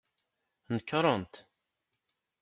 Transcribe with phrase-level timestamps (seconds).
[0.73, 1.33] Nekrent.